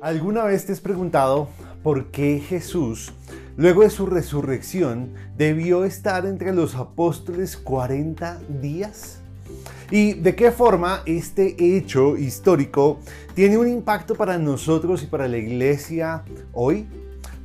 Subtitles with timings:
[0.00, 1.50] ¿Alguna vez te has preguntado
[1.82, 3.12] por qué Jesús,
[3.58, 9.18] luego de su resurrección, debió estar entre los apóstoles 40 días?
[9.90, 13.00] ¿Y de qué forma este hecho histórico
[13.34, 16.86] tiene un impacto para nosotros y para la iglesia hoy?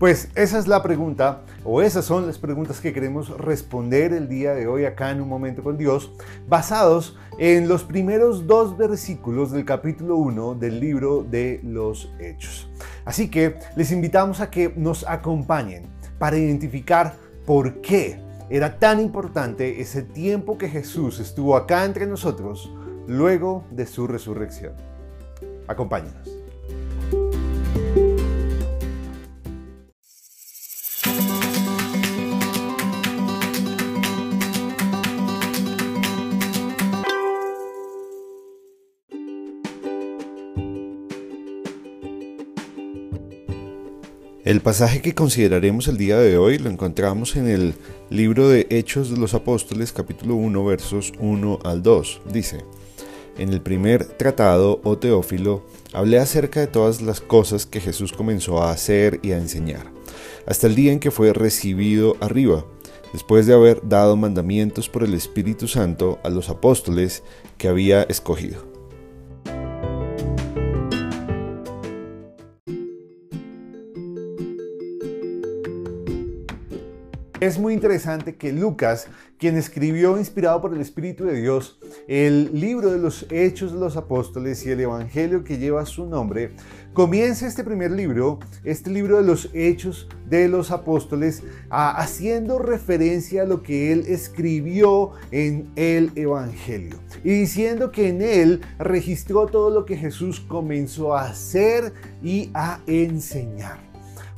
[0.05, 4.53] Pues esa es la pregunta, o esas son las preguntas que queremos responder el día
[4.53, 6.11] de hoy acá en un momento con Dios,
[6.47, 12.69] basados en los primeros dos versículos del capítulo 1 del libro de los Hechos.
[13.03, 15.87] Así que les invitamos a que nos acompañen
[16.19, 18.19] para identificar por qué
[18.51, 22.71] era tan importante ese tiempo que Jesús estuvo acá entre nosotros
[23.07, 24.73] luego de su resurrección.
[25.67, 26.34] Acompáñenos.
[44.45, 47.73] El pasaje que consideraremos el día de hoy lo encontramos en el
[48.11, 52.21] libro de Hechos de los Apóstoles capítulo 1 versos 1 al 2.
[52.31, 52.63] Dice,
[53.39, 58.61] en el primer tratado, oh Teófilo, hablé acerca de todas las cosas que Jesús comenzó
[58.61, 59.87] a hacer y a enseñar,
[60.45, 62.67] hasta el día en que fue recibido arriba,
[63.13, 67.23] después de haber dado mandamientos por el Espíritu Santo a los apóstoles
[67.57, 68.74] que había escogido
[77.45, 79.07] Es muy interesante que Lucas,
[79.37, 83.97] quien escribió inspirado por el Espíritu de Dios el libro de los Hechos de los
[83.97, 86.53] Apóstoles y el Evangelio que lleva su nombre,
[86.93, 93.45] comienza este primer libro, este libro de los Hechos de los Apóstoles, haciendo referencia a
[93.45, 99.85] lo que él escribió en el Evangelio y diciendo que en él registró todo lo
[99.85, 101.93] que Jesús comenzó a hacer
[102.23, 103.77] y a enseñar.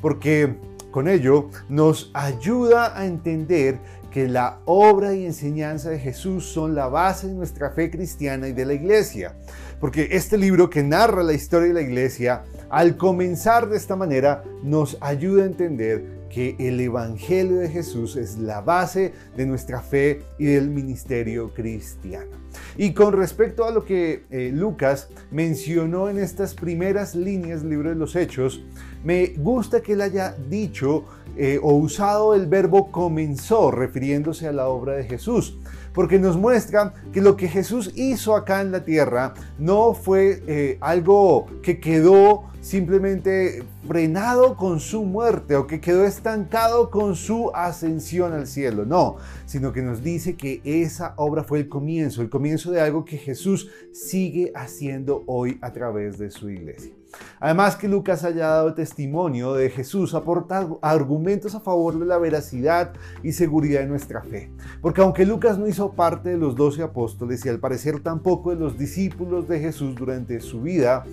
[0.01, 0.57] Porque
[0.97, 3.77] con ello nos ayuda a entender
[4.09, 8.53] que la obra y enseñanza de Jesús son la base de nuestra fe cristiana y
[8.53, 9.35] de la iglesia.
[9.79, 14.43] Porque este libro que narra la historia de la iglesia, al comenzar de esta manera,
[14.63, 20.23] nos ayuda a entender que el Evangelio de Jesús es la base de nuestra fe
[20.39, 22.46] y del ministerio cristiano.
[22.77, 27.89] Y con respecto a lo que eh, Lucas mencionó en estas primeras líneas del libro
[27.89, 28.63] de los Hechos,
[29.03, 31.05] me gusta que él haya dicho
[31.35, 35.57] eh, o usado el verbo comenzó refiriéndose a la obra de Jesús
[35.97, 40.77] porque nos muestra que lo que Jesús hizo acá en la tierra no fue eh,
[40.79, 48.33] algo que quedó simplemente frenado con su muerte o que quedó estancado con su ascensión
[48.33, 52.71] al cielo, no, sino que nos dice que esa obra fue el comienzo, el comienzo
[52.71, 56.91] de algo que Jesús sigue haciendo hoy a través de su iglesia.
[57.39, 62.91] Además que Lucas haya dado testimonio de Jesús aporta argumentos a favor de la veracidad
[63.23, 64.51] y seguridad de nuestra fe.
[64.81, 68.57] Porque aunque Lucas no hizo parte de los doce apóstoles y al parecer tampoco de
[68.57, 71.05] los discípulos de Jesús durante su vida,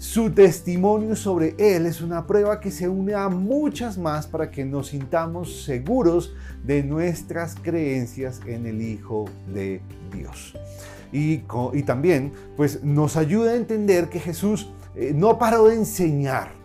[0.00, 4.64] su testimonio sobre Él es una prueba que se une a muchas más para que
[4.64, 6.34] nos sintamos seguros
[6.64, 10.54] de nuestras creencias en el Hijo de Dios.
[11.12, 11.42] Y,
[11.74, 16.59] y también pues, nos ayuda a entender que Jesús eh, no paró de enseñar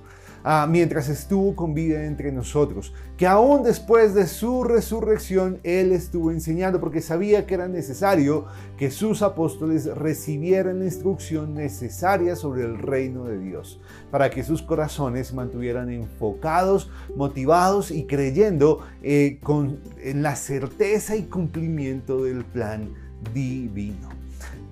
[0.46, 6.32] ah, mientras estuvo con vida entre nosotros, que aún después de su resurrección Él estuvo
[6.32, 8.46] enseñando porque sabía que era necesario
[8.78, 14.62] que sus apóstoles recibieran la instrucción necesaria sobre el reino de Dios, para que sus
[14.62, 22.94] corazones mantuvieran enfocados, motivados y creyendo eh, con, en la certeza y cumplimiento del plan
[23.34, 24.15] divino.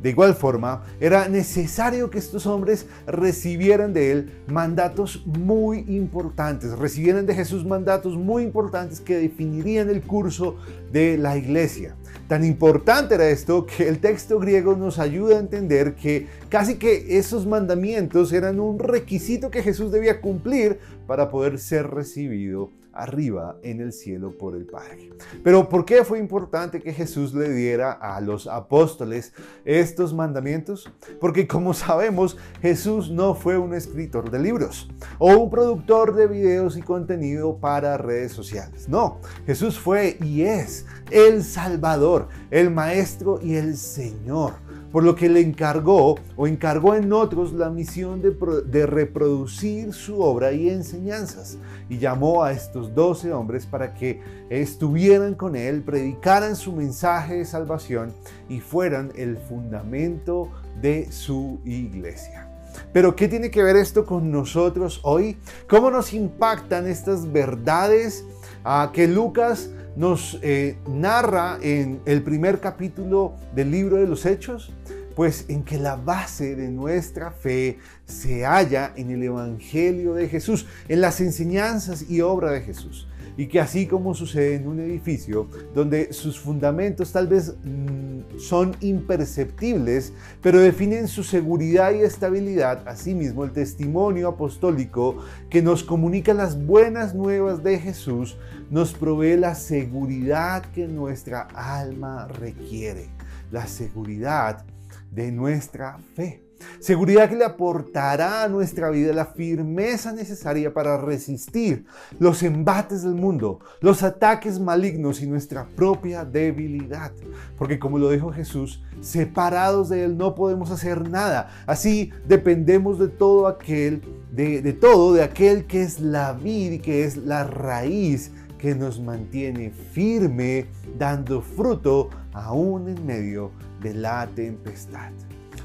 [0.03, 7.25] De igual forma, era necesario que estos hombres recibieran de él mandatos muy importantes, recibieran
[7.25, 10.57] de Jesús mandatos muy importantes que definirían el curso
[10.91, 11.95] de la iglesia.
[12.27, 17.17] Tan importante era esto que el texto griego nos ayuda a entender que casi que
[17.17, 23.81] esos mandamientos eran un requisito que Jesús debía cumplir para poder ser recibido arriba en
[23.81, 25.11] el cielo por el Padre.
[25.43, 29.33] Pero ¿por qué fue importante que Jesús le diera a los apóstoles
[29.65, 30.91] estos mandamientos?
[31.19, 36.77] Porque como sabemos, Jesús no fue un escritor de libros o un productor de videos
[36.77, 38.87] y contenido para redes sociales.
[38.87, 44.53] No, Jesús fue y es el Salvador, el Maestro y el Señor
[44.93, 50.51] por lo que le encargó o encargó en otros la misión de, reproducir su obra
[50.51, 51.57] y enseñanzas.
[51.89, 57.45] Y llamó a estos doce hombres para que estuvieran con él, predicaran su mensaje de
[57.45, 58.13] salvación
[58.47, 62.51] y fueran el fundamento de su iglesia.
[62.91, 65.37] Pero ¿qué tiene que ver esto con nosotros hoy?
[65.67, 68.25] ¿Cómo nos impactan estas verdades
[68.63, 74.71] ah, que Lucas nos eh, narra en el primer capítulo del libro de los Hechos?
[75.15, 80.65] Pues en que la base de nuestra fe se halla en el Evangelio de Jesús,
[80.87, 83.07] en las enseñanzas y obra de Jesús.
[83.35, 88.75] Y que así como sucede en un edificio donde sus fundamentos tal vez mm, son
[88.81, 95.17] imperceptibles, pero definen su seguridad y estabilidad, asimismo el testimonio apostólico
[95.49, 98.37] que nos comunica las buenas nuevas de Jesús
[98.69, 103.09] nos provee la seguridad que nuestra alma requiere,
[103.51, 104.65] la seguridad
[105.13, 106.43] de nuestra fe.
[106.79, 111.85] Seguridad que le aportará a nuestra vida la firmeza necesaria para resistir
[112.19, 117.11] los embates del mundo, los ataques malignos y nuestra propia debilidad.
[117.57, 121.49] Porque como lo dijo Jesús, separados de Él no podemos hacer nada.
[121.67, 124.01] Así dependemos de todo aquel,
[124.31, 128.75] de, de todo, de aquel que es la vida y que es la raíz que
[128.75, 130.67] nos mantiene firme,
[130.97, 133.51] dando fruto aún en medio
[133.83, 135.11] de la tempestad.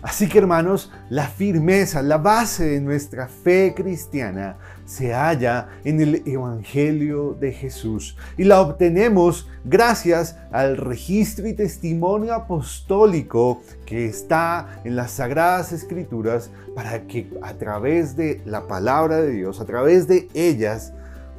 [0.01, 6.23] Así que hermanos, la firmeza, la base de nuestra fe cristiana se halla en el
[6.25, 14.95] Evangelio de Jesús y la obtenemos gracias al registro y testimonio apostólico que está en
[14.95, 20.29] las Sagradas Escrituras para que a través de la palabra de Dios, a través de
[20.33, 20.93] ellas,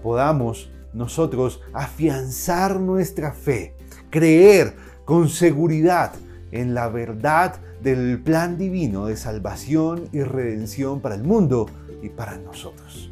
[0.03, 3.73] podamos nosotros afianzar nuestra fe,
[4.09, 6.11] creer con seguridad
[6.51, 11.67] en la verdad del plan divino de salvación y redención para el mundo
[12.01, 13.11] y para nosotros.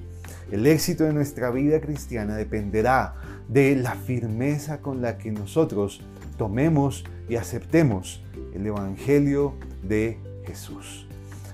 [0.51, 3.15] El éxito de nuestra vida cristiana dependerá
[3.47, 6.01] de la firmeza con la que nosotros
[6.37, 8.23] tomemos y aceptemos
[8.53, 11.07] el Evangelio de Jesús.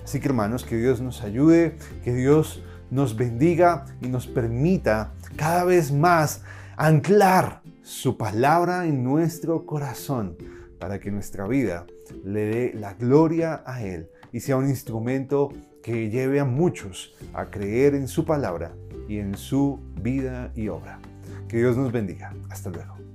[0.04, 5.64] Así que hermanos, que Dios nos ayude, que Dios nos bendiga y nos permita cada
[5.64, 6.42] vez más
[6.78, 10.38] anclar su palabra en nuestro corazón
[10.84, 11.86] para que nuestra vida
[12.26, 15.48] le dé la gloria a Él y sea un instrumento
[15.82, 18.76] que lleve a muchos a creer en su palabra
[19.08, 21.00] y en su vida y obra.
[21.48, 22.34] Que Dios nos bendiga.
[22.50, 23.13] Hasta luego.